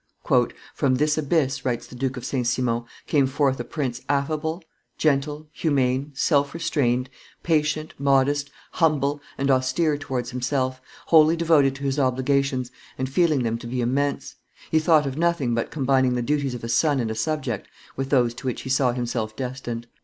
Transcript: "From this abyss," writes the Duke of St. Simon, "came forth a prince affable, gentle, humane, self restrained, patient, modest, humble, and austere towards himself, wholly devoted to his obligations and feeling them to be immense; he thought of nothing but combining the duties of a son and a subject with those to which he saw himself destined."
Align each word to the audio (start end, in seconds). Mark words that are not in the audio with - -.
"From 0.73 0.95
this 0.95 1.15
abyss," 1.15 1.63
writes 1.63 1.85
the 1.85 1.93
Duke 1.93 2.17
of 2.17 2.25
St. 2.25 2.47
Simon, 2.47 2.85
"came 3.05 3.27
forth 3.27 3.59
a 3.59 3.63
prince 3.63 4.01
affable, 4.09 4.63
gentle, 4.97 5.47
humane, 5.53 6.11
self 6.15 6.55
restrained, 6.55 7.07
patient, 7.43 7.93
modest, 7.99 8.49
humble, 8.71 9.21
and 9.37 9.51
austere 9.51 9.99
towards 9.99 10.31
himself, 10.31 10.81
wholly 11.05 11.35
devoted 11.35 11.75
to 11.75 11.83
his 11.83 11.99
obligations 11.99 12.71
and 12.97 13.09
feeling 13.09 13.43
them 13.43 13.59
to 13.59 13.67
be 13.67 13.79
immense; 13.79 14.33
he 14.71 14.79
thought 14.79 15.05
of 15.05 15.19
nothing 15.19 15.53
but 15.53 15.69
combining 15.69 16.15
the 16.15 16.23
duties 16.23 16.55
of 16.55 16.63
a 16.63 16.67
son 16.67 16.99
and 16.99 17.11
a 17.11 17.13
subject 17.13 17.67
with 17.95 18.09
those 18.09 18.33
to 18.33 18.47
which 18.47 18.63
he 18.63 18.71
saw 18.71 18.93
himself 18.93 19.35
destined." 19.35 19.85